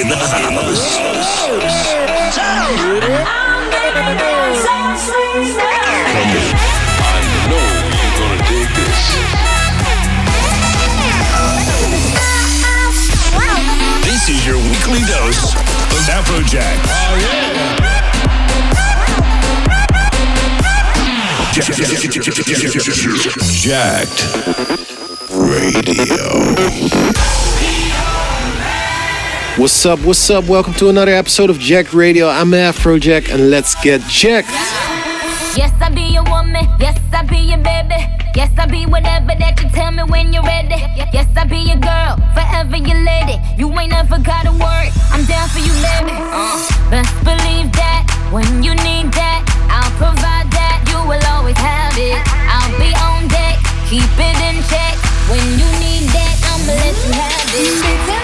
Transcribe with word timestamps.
in 0.00 0.08
the 0.08 0.16
house. 0.16 0.98
This 14.02 14.28
is 14.30 14.46
your 14.46 14.56
weekly 14.56 15.00
dose 15.06 15.54
of 15.54 16.02
Afrojack. 16.10 16.78
Oh 16.88 17.16
yeah. 17.20 17.54
Jacked 23.62 24.20
Radio. 25.30 26.24
What's 29.56 29.86
up? 29.86 30.00
What's 30.00 30.28
up? 30.30 30.48
Welcome 30.48 30.74
to 30.74 30.88
another 30.88 31.12
episode 31.12 31.48
of 31.48 31.60
Jacked 31.60 31.94
Radio. 31.94 32.26
I'm 32.26 32.50
Afrojack, 32.50 33.32
and 33.32 33.50
let's 33.50 33.80
get 33.84 34.00
jacked. 34.10 34.50
Yes, 35.54 35.70
I 35.80 35.94
be 35.94 36.10
your 36.10 36.24
woman. 36.24 36.66
Yes, 36.80 36.98
I 37.12 37.22
be 37.22 37.38
your 37.38 37.62
baby. 37.62 38.02
Yes, 38.34 38.50
I 38.58 38.66
be 38.66 38.84
whatever 38.84 39.30
that 39.38 39.62
you 39.62 39.70
tell 39.70 39.92
me 39.92 40.02
when 40.10 40.32
you're 40.32 40.42
ready. 40.42 40.82
Yes, 41.14 41.30
I 41.36 41.46
be 41.46 41.70
your 41.70 41.78
girl, 41.78 42.18
forever 42.34 42.82
your 42.82 42.98
lady. 42.98 43.38
You 43.54 43.70
ain't 43.78 43.94
never 43.94 44.18
got 44.18 44.50
a 44.50 44.52
word. 44.58 44.90
I'm 45.14 45.22
down 45.22 45.46
for 45.46 45.62
you, 45.62 45.70
baby. 45.78 46.18
Uh, 46.34 46.58
best 46.90 47.14
believe 47.22 47.70
that 47.78 48.10
when 48.34 48.58
you 48.58 48.74
need 48.82 49.14
that, 49.14 49.46
I'll 49.70 49.94
provide 50.02 50.50
that. 50.50 50.82
You 50.90 50.98
will 51.06 51.22
always 51.30 51.56
have 51.62 51.94
it. 51.94 52.18
I'll 52.50 52.74
be 52.74 52.90
on 53.06 53.30
deck, 53.30 53.62
keep 53.86 54.02
it 54.18 54.36
in 54.50 54.66
check. 54.66 54.98
When 55.30 55.46
you 55.54 55.68
need 55.78 56.10
that, 56.10 56.42
I'ma 56.42 56.74
let 56.74 56.96
you 57.06 57.12
have 57.14 58.18
it. 58.18 58.23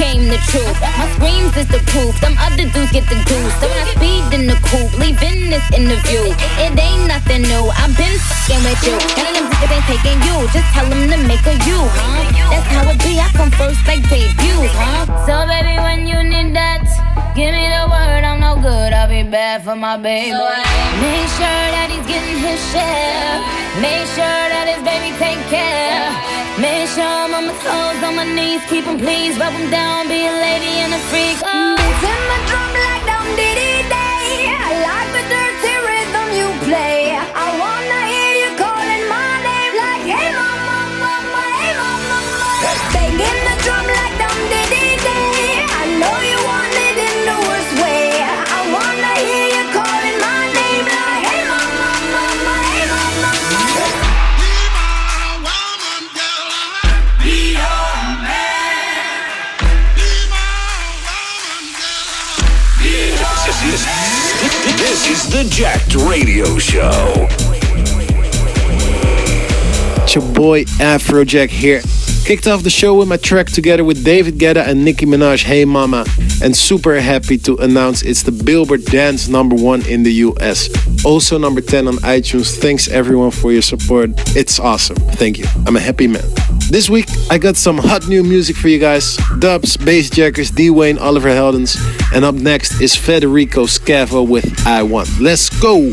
came 0.00 0.32
the 0.32 0.40
truth. 0.48 0.80
My 0.96 1.04
screams 1.12 1.52
is 1.60 1.68
the 1.68 1.84
proof, 1.92 2.16
them 2.24 2.32
other 2.40 2.64
dudes 2.72 2.88
get 2.88 3.04
the 3.12 3.20
goose. 3.28 3.52
So 3.60 3.68
when 3.68 3.76
I 3.84 3.86
speed 3.92 4.24
in 4.32 4.48
the 4.48 4.56
coupe, 4.64 4.96
leaving 4.96 5.52
this 5.52 5.66
interview, 5.76 6.32
it 6.56 6.72
ain't 6.72 7.04
nothing 7.04 7.44
new. 7.44 7.68
I've 7.76 7.92
been 8.00 8.16
fucking 8.16 8.64
with 8.64 8.80
you, 8.88 8.96
none 8.96 9.28
of 9.28 9.34
them 9.36 9.46
niggas 9.52 9.72
ain't 9.76 9.86
taking 9.92 10.18
you. 10.24 10.36
Just 10.56 10.68
tell 10.72 10.88
them 10.88 11.04
to 11.12 11.18
make 11.28 11.44
a 11.44 11.52
you, 11.68 11.80
huh? 12.00 12.24
That's 12.48 12.68
how 12.72 12.88
it 12.88 12.96
be. 13.04 13.20
I 13.20 13.28
come 13.36 13.52
first 13.60 13.84
like 13.84 14.00
debuts, 14.08 14.72
huh? 14.72 15.04
So 15.28 15.44
baby, 15.44 15.76
when 15.84 16.08
you 16.08 16.24
need 16.24 16.56
that, 16.56 16.88
give 17.36 17.52
me 17.52 17.68
the 17.68 17.84
word. 17.92 18.24
I'm 18.24 18.40
no 18.40 18.56
good. 18.56 18.96
I'll 18.96 19.04
be 19.04 19.22
bad 19.22 19.60
for 19.60 19.76
my 19.76 20.00
baby. 20.00 20.32
Make 20.32 21.28
sure 21.36 21.64
that 21.76 21.92
he's 21.92 22.06
getting 22.08 22.40
his 22.40 22.60
share. 22.72 23.36
Make 23.84 24.08
sure 24.16 24.44
that 24.48 24.64
his 24.64 24.80
baby 24.80 25.12
take 25.20 25.44
care. 25.52 26.39
Make 26.60 26.88
sure 26.88 27.02
I'm 27.02 27.32
on 27.32 27.46
my 27.46 27.54
toes, 27.64 28.02
on 28.04 28.16
my 28.16 28.24
knees, 28.36 28.60
keep 28.68 28.86
'em 28.86 28.98
please, 28.98 29.38
rub 29.38 29.54
'em 29.54 29.70
down, 29.70 30.08
be 30.08 30.26
a 30.26 30.34
lady 30.46 30.74
and 30.84 30.92
a 30.92 31.00
freak. 31.08 31.38
Oh. 31.42 31.74
Beats 31.78 32.04
in 32.12 32.20
my 32.28 32.38
drum 32.48 32.69
This 64.80 65.10
is 65.10 65.30
the 65.30 65.44
Jacked 65.50 65.94
Radio 65.94 66.56
Show. 66.56 67.26
It's 70.02 70.14
your 70.14 70.26
boy 70.32 70.64
Afrojack 70.80 71.50
here. 71.50 71.82
Kicked 72.24 72.46
off 72.46 72.62
the 72.62 72.70
show 72.70 72.94
with 72.94 73.06
my 73.06 73.18
track 73.18 73.48
together 73.48 73.84
with 73.84 74.02
David 74.02 74.38
Guetta 74.38 74.66
and 74.66 74.82
Nicki 74.82 75.04
Minaj, 75.04 75.42
Hey 75.42 75.66
Mama, 75.66 76.06
and 76.42 76.56
super 76.56 76.98
happy 76.98 77.36
to 77.38 77.56
announce 77.58 78.00
it's 78.00 78.22
the 78.22 78.32
Billboard 78.32 78.86
Dance 78.86 79.28
number 79.28 79.54
one 79.54 79.84
in 79.86 80.02
the 80.02 80.12
US. 80.24 80.70
Also 81.04 81.36
number 81.36 81.60
10 81.60 81.86
on 81.86 81.94
iTunes. 81.96 82.56
Thanks 82.56 82.88
everyone 82.88 83.32
for 83.32 83.52
your 83.52 83.62
support. 83.62 84.10
It's 84.34 84.58
awesome. 84.58 84.96
Thank 84.96 85.38
you. 85.38 85.44
I'm 85.66 85.76
a 85.76 85.80
happy 85.80 86.06
man. 86.06 86.24
This 86.70 86.88
week 86.88 87.08
I 87.28 87.36
got 87.36 87.56
some 87.56 87.78
hot 87.78 88.06
new 88.06 88.22
music 88.22 88.54
for 88.54 88.68
you 88.68 88.78
guys. 88.78 89.16
Dubs, 89.40 89.76
Bassjackers, 89.76 90.54
D 90.54 90.70
Wayne, 90.70 90.98
Oliver 90.98 91.28
Heldens, 91.28 91.76
and 92.14 92.24
up 92.24 92.36
next 92.36 92.80
is 92.80 92.94
Federico 92.94 93.64
Scavo 93.64 94.26
with 94.26 94.64
I 94.68 94.84
Want. 94.84 95.08
Let's 95.18 95.50
go! 95.60 95.92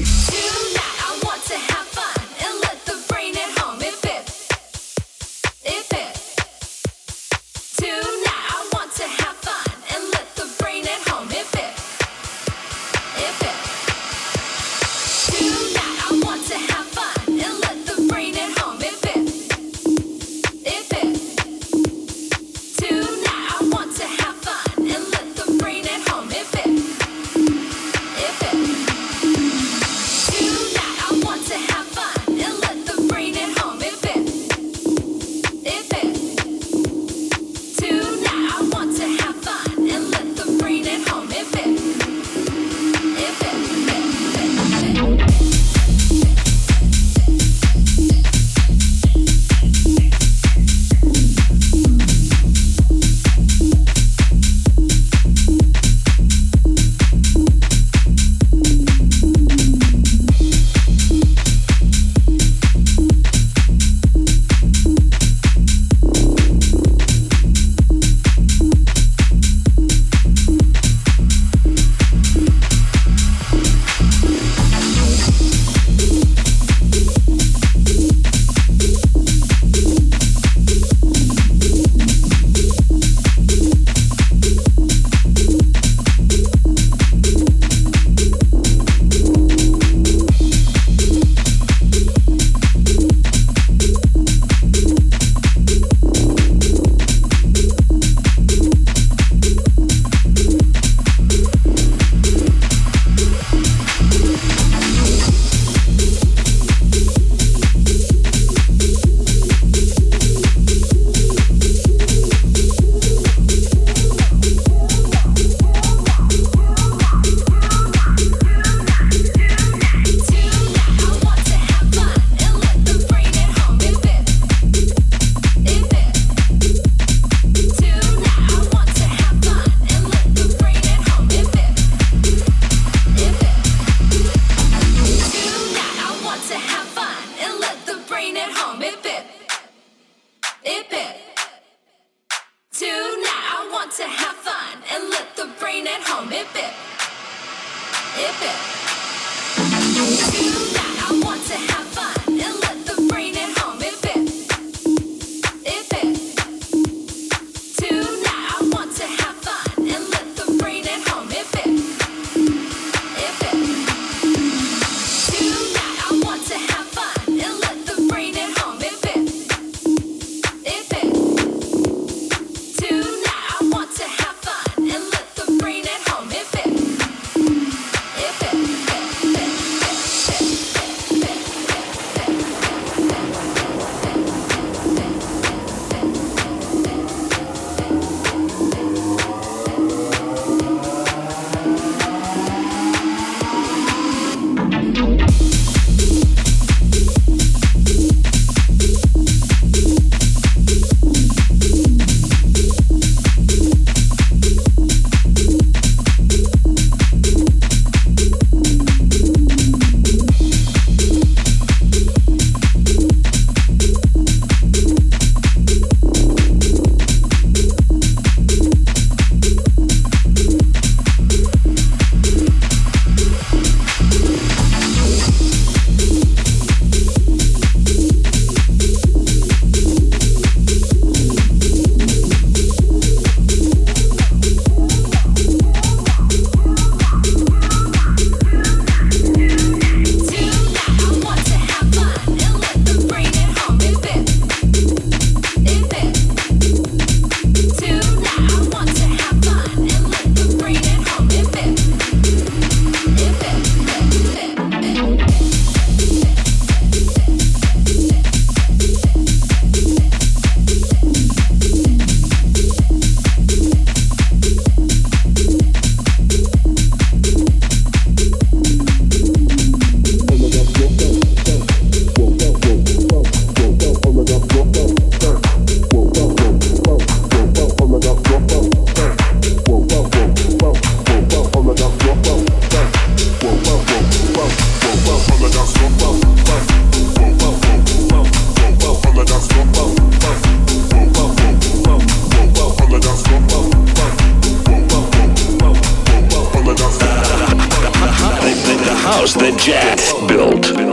house 299.18 299.34
the 299.34 299.52
Jazz 299.58 300.14
built. 300.28 300.87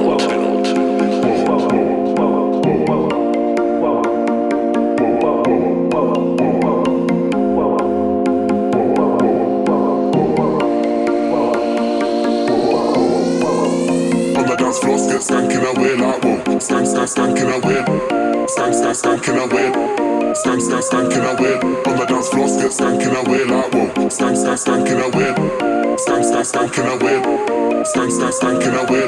Skanking 28.45 28.77
away 28.77 29.04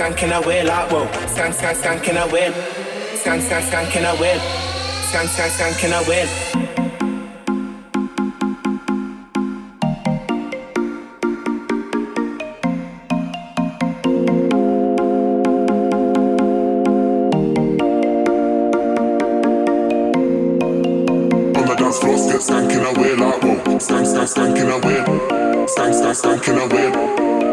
like 0.00 0.90
whoa. 0.90 1.06
Skank, 1.28 1.52
skank, 1.52 1.76
skanking 1.76 2.18
away. 2.28 2.52
Skank, 3.20 3.42
skank, 3.42 3.64
skanking 3.68 4.06
away. 4.16 4.38
Skank, 5.10 5.28
skank, 5.28 5.50
skanking 5.50 5.94
away. 6.00 6.26
Skanking 22.40 22.84
away 22.96 23.14
like 23.16 23.42
whoa, 23.42 23.76
skank, 23.78 24.06
skank, 24.08 24.28
skanking 24.32 24.70
away, 24.72 25.00
skank, 25.68 25.92
skank, 25.92 26.16
skanking 26.16 26.58
away, 26.64 26.79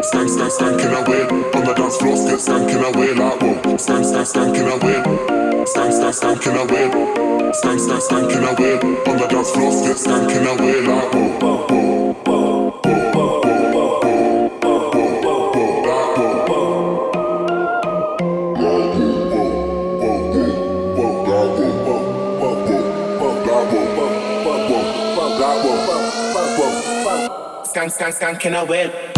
skank, 0.08 0.28
skank, 0.28 0.50
skanking 0.50 0.92
away 0.92 1.22
On 1.54 1.64
the 1.64 1.74
dance 1.74 1.96
floor, 1.96 2.16
still 2.16 2.38
skanking 2.38 2.82
away 2.82 3.12
like 3.14 3.40
whoa. 3.40 3.76
Skank, 3.76 4.04
skank, 4.04 4.26
skanking 4.32 4.68
away. 4.68 5.02
Skank, 5.64 5.92
skank, 5.92 6.14
skanking 6.14 6.56
away. 6.56 6.86
Skank, 7.52 7.78
skank, 7.78 8.02
skanking 8.08 8.44
away. 8.48 8.74
On 9.06 9.16
the 9.18 9.26
dance 9.28 9.50
floor, 9.50 9.72
still 9.72 9.94
skanking 9.94 10.46
away 10.46 10.80
like 10.80 11.12
whoa. 11.12 11.28
Skank, 27.64 27.90
skank, 27.92 28.14
skanking 28.14 28.60
away. 28.60 29.17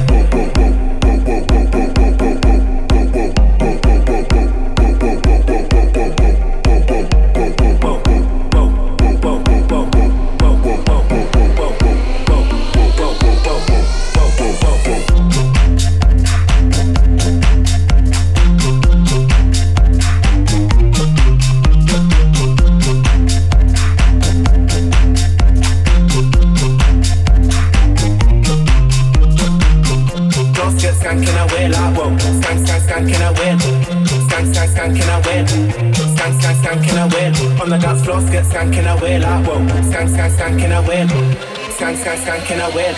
skank, 42.01 42.19
skank, 42.19 42.45
can 42.45 42.59
I 42.59 42.75
win? 42.75 42.95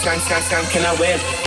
Skank, 0.00 0.20
skank, 0.20 0.42
skank, 0.48 0.70
can 0.70 0.86
I 0.86 1.00
win? 1.00 1.37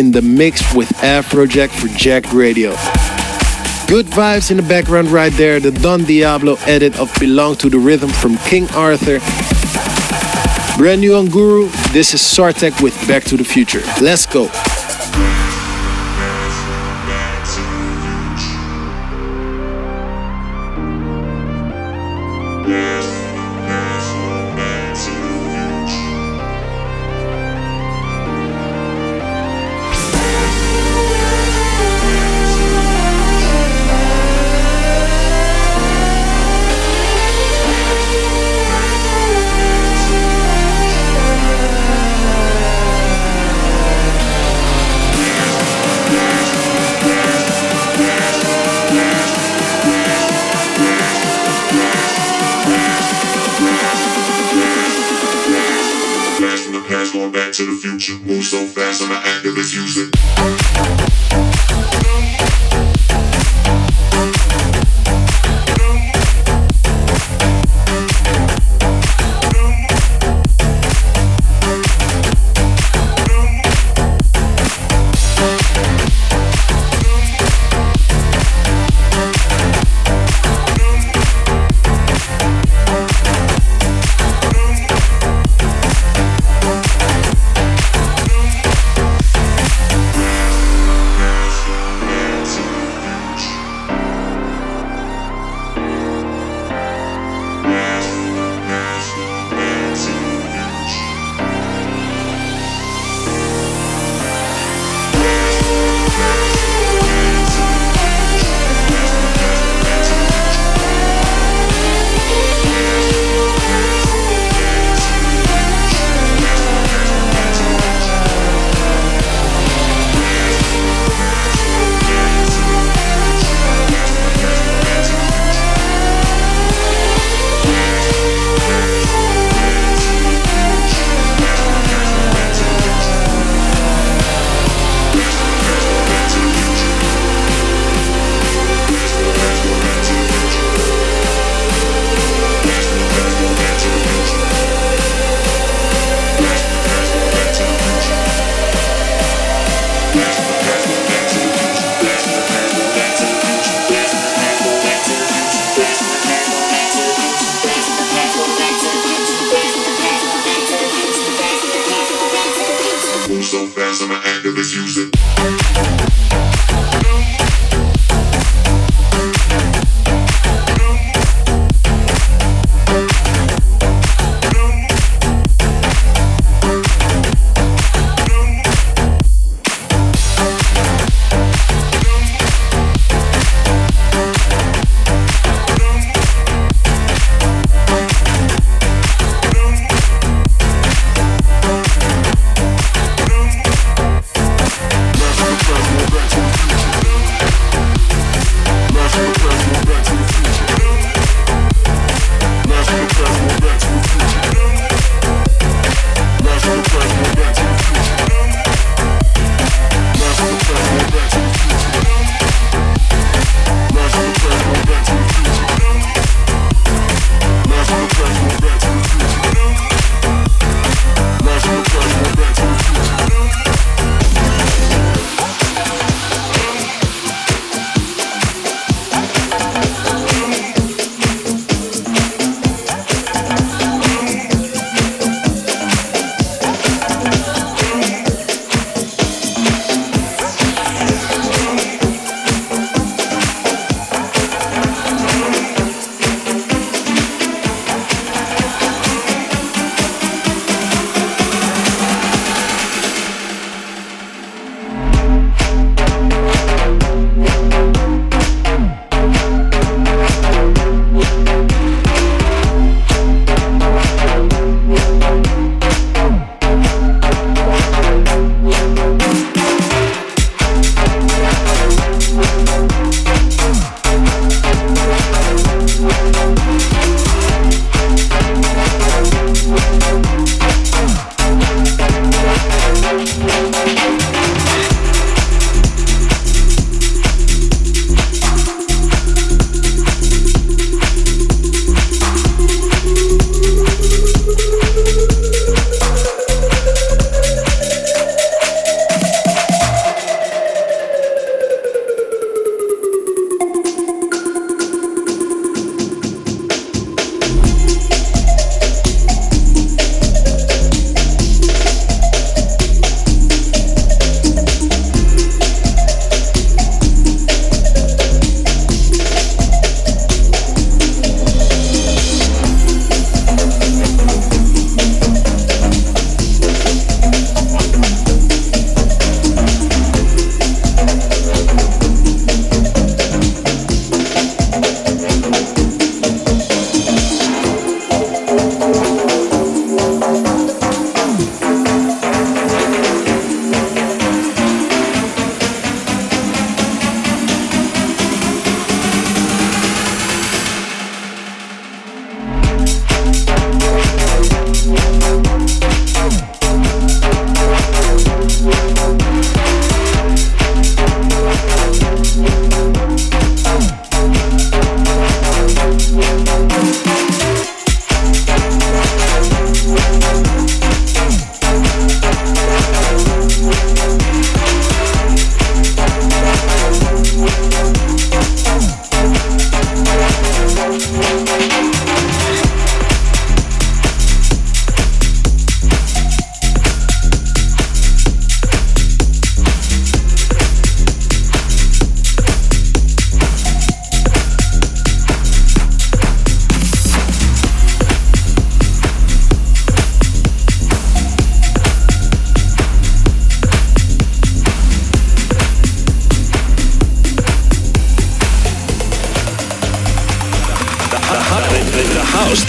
In 0.00 0.12
the 0.12 0.22
mix 0.22 0.74
with 0.74 0.88
Afrojack 1.02 1.68
for 1.68 1.88
Jacked 1.88 2.32
Radio. 2.32 2.70
Good 3.86 4.06
vibes 4.06 4.50
in 4.50 4.56
the 4.56 4.62
background 4.62 5.08
right 5.08 5.30
there. 5.34 5.60
The 5.60 5.72
Don 5.72 6.04
Diablo 6.04 6.56
edit 6.64 6.98
of 6.98 7.14
Belong 7.20 7.54
to 7.56 7.68
the 7.68 7.78
Rhythm 7.78 8.08
from 8.08 8.38
King 8.38 8.66
Arthur. 8.70 9.18
Brand 10.78 11.02
new 11.02 11.14
on 11.16 11.28
Guru. 11.28 11.68
This 11.92 12.14
is 12.14 12.22
Sartek 12.22 12.80
with 12.82 12.96
Back 13.06 13.24
to 13.24 13.36
the 13.36 13.44
Future. 13.44 13.82
Let's 14.00 14.24
go. 14.24 14.48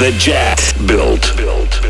That 0.02 0.14
Jack 0.14 0.58
built. 0.88 1.32
built. 1.38 1.81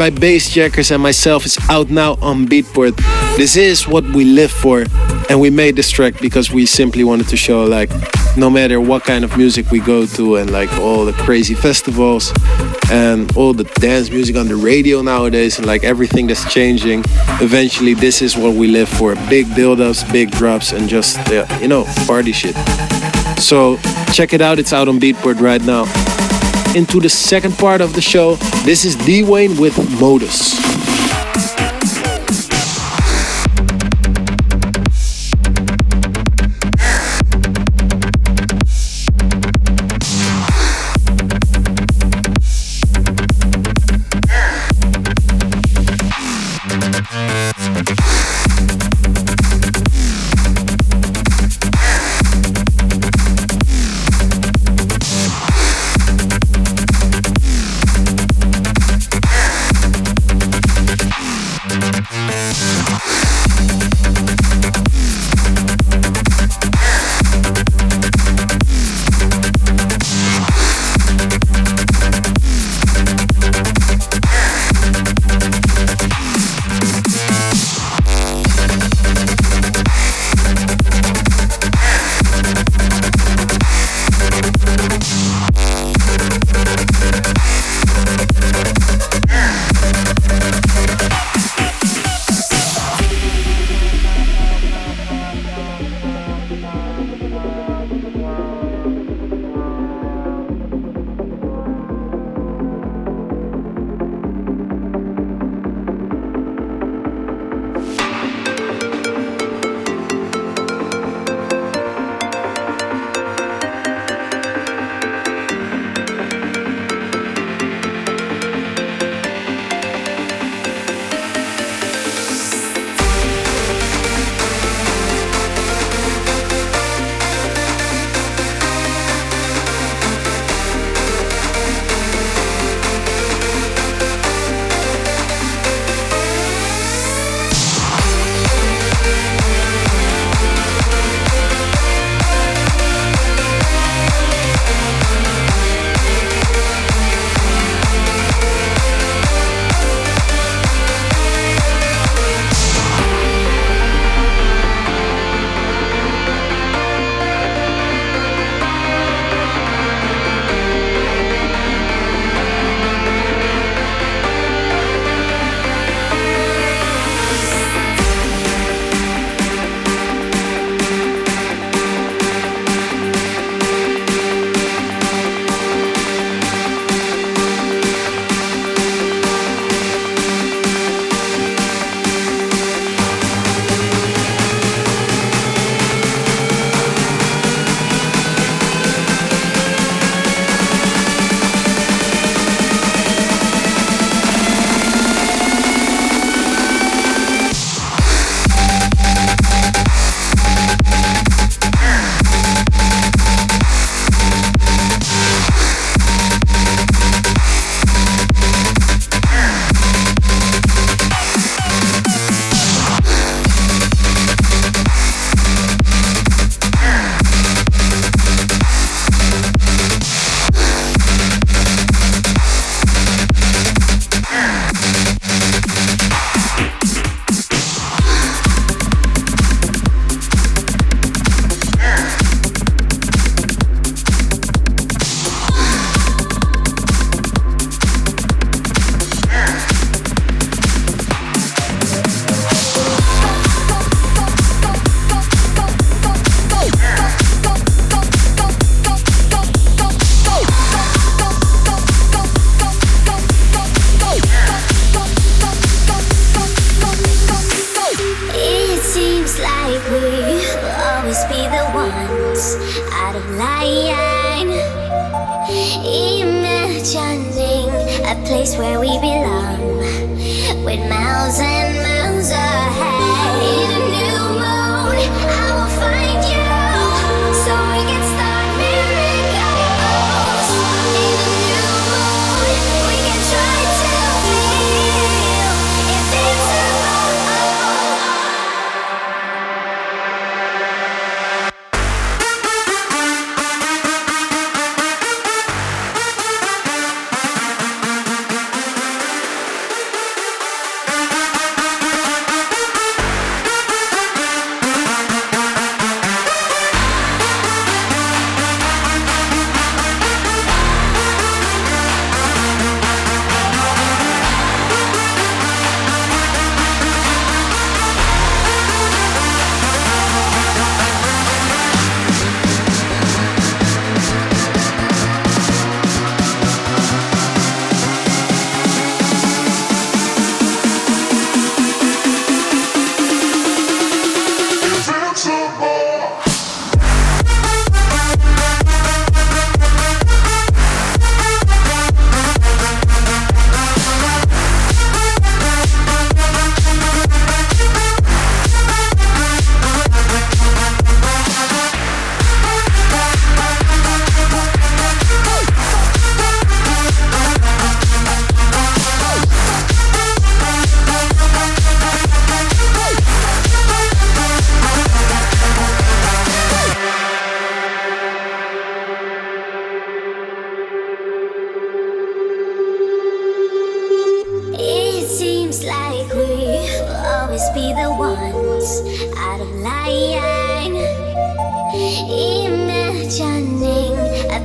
By 0.00 0.08
Bassjackers 0.08 0.90
and 0.90 1.02
myself 1.02 1.44
is 1.44 1.58
out 1.68 1.90
now 1.90 2.16
on 2.22 2.46
Beatport. 2.46 2.96
This 3.36 3.54
is 3.54 3.86
what 3.86 4.02
we 4.02 4.24
live 4.24 4.50
for, 4.50 4.86
and 5.28 5.38
we 5.38 5.50
made 5.50 5.76
this 5.76 5.90
track 5.90 6.18
because 6.22 6.50
we 6.50 6.64
simply 6.64 7.04
wanted 7.04 7.28
to 7.28 7.36
show 7.36 7.64
like 7.64 7.90
no 8.34 8.48
matter 8.48 8.80
what 8.80 9.04
kind 9.04 9.24
of 9.24 9.36
music 9.36 9.70
we 9.70 9.78
go 9.78 10.06
to 10.06 10.36
and 10.36 10.50
like 10.50 10.72
all 10.78 11.04
the 11.04 11.12
crazy 11.12 11.52
festivals 11.52 12.32
and 12.90 13.36
all 13.36 13.52
the 13.52 13.64
dance 13.74 14.08
music 14.10 14.36
on 14.36 14.48
the 14.48 14.56
radio 14.56 15.02
nowadays 15.02 15.58
and 15.58 15.66
like 15.66 15.84
everything 15.84 16.26
that's 16.26 16.50
changing, 16.50 17.00
eventually 17.42 17.92
this 17.92 18.22
is 18.22 18.38
what 18.38 18.54
we 18.54 18.68
live 18.68 18.88
for. 18.88 19.14
Big 19.28 19.54
build-ups, 19.54 20.02
big 20.10 20.30
drops, 20.30 20.72
and 20.72 20.88
just 20.88 21.18
uh, 21.28 21.46
you 21.60 21.68
know, 21.68 21.84
party 22.06 22.32
shit. 22.32 22.56
So 23.38 23.76
check 24.14 24.32
it 24.32 24.40
out, 24.40 24.58
it's 24.58 24.72
out 24.72 24.88
on 24.88 24.98
Beatport 24.98 25.42
right 25.42 25.60
now 25.60 25.84
into 26.74 27.00
the 27.00 27.08
second 27.08 27.56
part 27.58 27.80
of 27.80 27.94
the 27.94 28.00
show. 28.00 28.36
This 28.64 28.84
is 28.84 28.96
D 28.96 29.22
Wayne 29.22 29.56
with 29.56 29.76
Modus. 30.00 30.79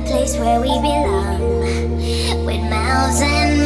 Place 0.04 0.36
where 0.36 0.60
we 0.60 0.68
belong, 0.68 1.40
with 2.44 2.62
mouths 2.70 3.20
and 3.22 3.65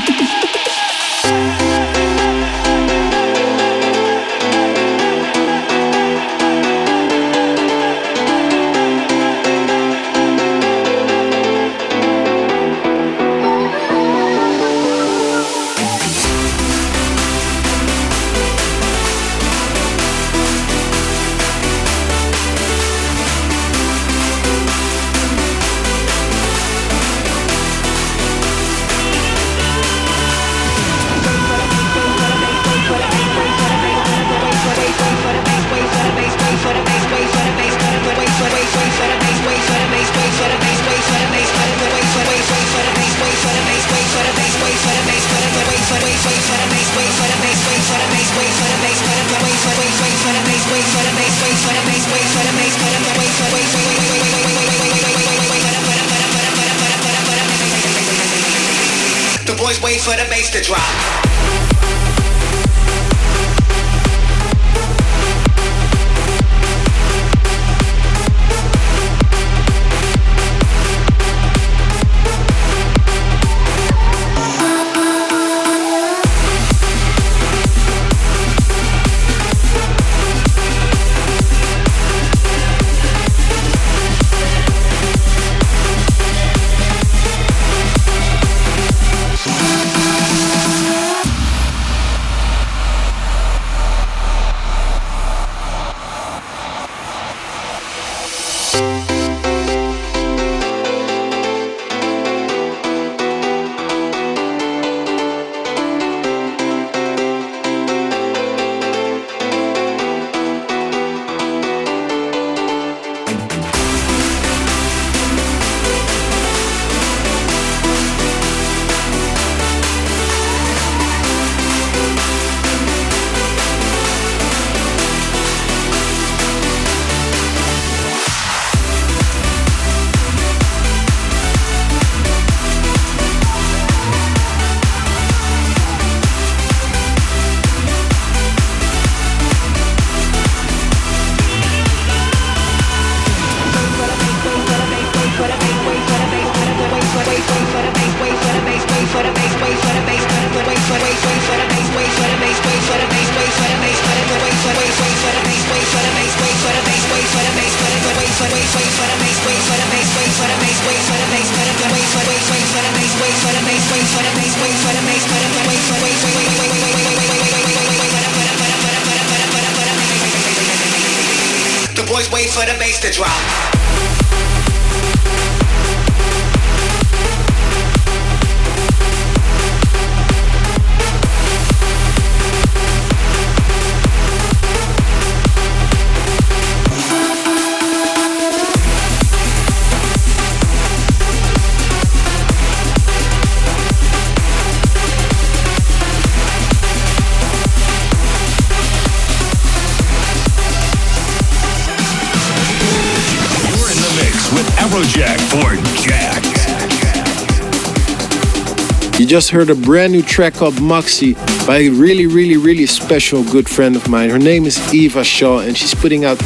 just 209.31 209.51
heard 209.51 209.69
a 209.69 209.75
brand 209.75 210.11
new 210.11 210.21
track 210.21 210.53
called 210.53 210.81
Moxie 210.81 211.35
by 211.65 211.77
a 211.77 211.89
really, 211.89 212.27
really, 212.27 212.57
really 212.57 212.85
special 212.85 213.45
good 213.45 213.69
friend 213.69 213.95
of 213.95 214.09
mine. 214.09 214.29
Her 214.29 214.37
name 214.37 214.65
is 214.65 214.93
Eva 214.93 215.23
Shaw, 215.23 215.59
and 215.59 215.77
she's 215.77 215.95
putting 215.95 216.25
out 216.25 216.37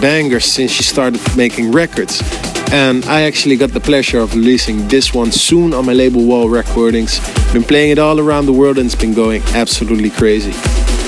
bangers 0.00 0.44
since 0.44 0.70
she 0.70 0.84
started 0.84 1.20
making 1.36 1.72
records. 1.72 2.22
And 2.70 3.04
I 3.06 3.22
actually 3.22 3.56
got 3.56 3.70
the 3.70 3.80
pleasure 3.80 4.20
of 4.20 4.32
releasing 4.32 4.86
this 4.86 5.12
one 5.12 5.32
soon 5.32 5.74
on 5.74 5.86
my 5.86 5.92
label 5.92 6.24
Wall 6.24 6.48
Recordings. 6.48 7.18
Been 7.52 7.64
playing 7.64 7.90
it 7.90 7.98
all 7.98 8.20
around 8.20 8.46
the 8.46 8.52
world 8.52 8.78
and 8.78 8.86
it's 8.86 8.94
been 8.94 9.12
going 9.12 9.42
absolutely 9.54 10.10
crazy. 10.10 10.52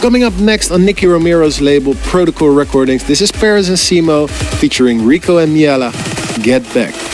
Coming 0.01 0.25
up 0.25 0.35
next 0.41 0.73
on 0.73 0.85
Nicky 0.85 1.07
Romero's 1.07 1.61
label 1.61 1.95
Protocol 2.03 2.49
Recordings, 2.49 3.07
this 3.07 3.21
is 3.21 3.31
Paris 3.31 3.69
and 3.69 3.79
Simo 3.79 4.29
featuring 4.59 5.07
Rico 5.07 5.39
and 5.39 5.55
Miella. 5.55 5.93
Get 6.43 6.65
back. 6.75 7.12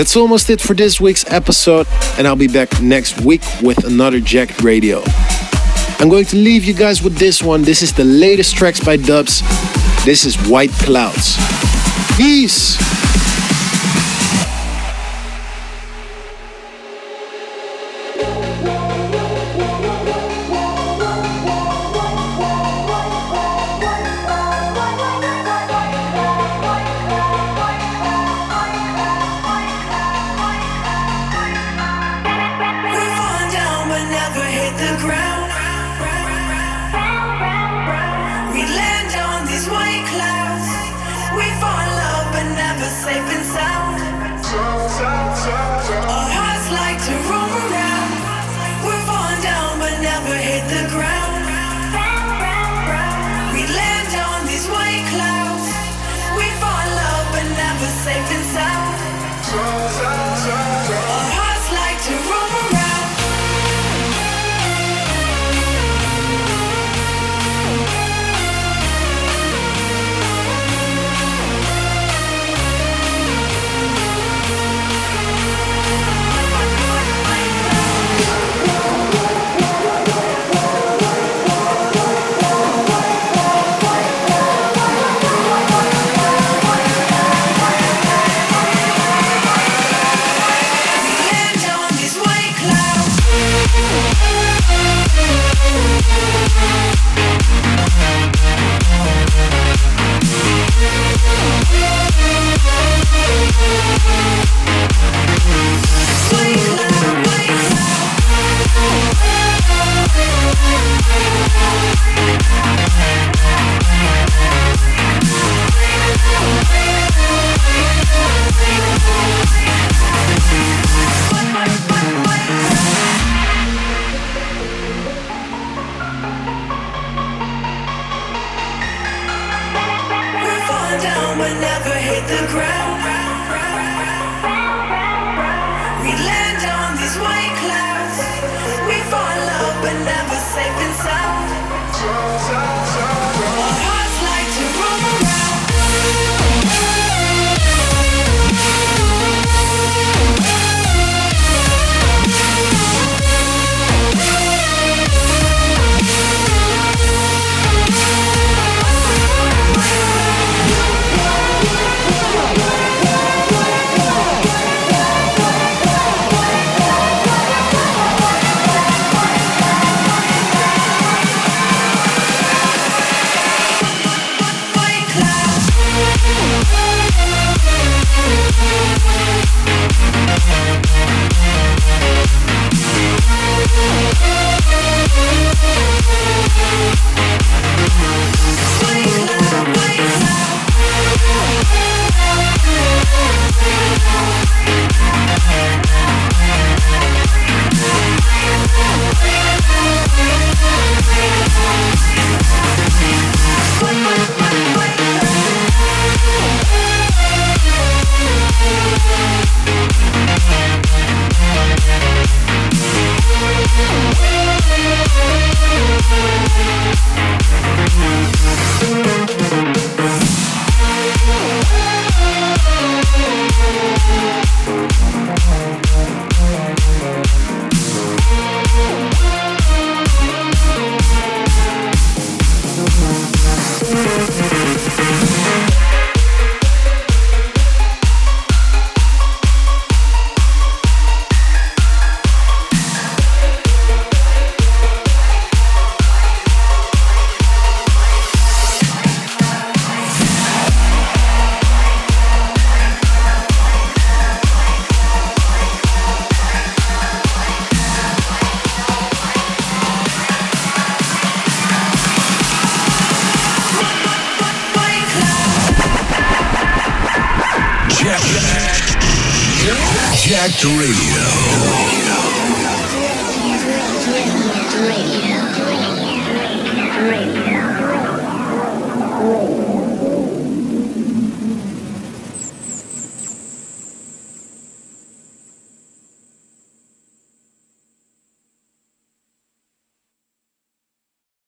That's 0.00 0.16
almost 0.16 0.48
it 0.48 0.62
for 0.62 0.72
this 0.72 0.98
week's 0.98 1.30
episode, 1.30 1.86
and 2.16 2.26
I'll 2.26 2.34
be 2.34 2.48
back 2.48 2.80
next 2.80 3.20
week 3.20 3.42
with 3.60 3.84
another 3.84 4.18
Jacked 4.18 4.62
Radio. 4.62 5.02
I'm 5.98 6.08
going 6.08 6.24
to 6.24 6.36
leave 6.36 6.64
you 6.64 6.72
guys 6.72 7.02
with 7.02 7.18
this 7.18 7.42
one. 7.42 7.60
This 7.60 7.82
is 7.82 7.92
the 7.92 8.04
latest 8.04 8.56
tracks 8.56 8.80
by 8.80 8.96
Dubs. 8.96 9.42
This 10.06 10.24
is 10.24 10.36
White 10.48 10.70
Clouds. 10.70 11.36
Peace! 12.16 12.99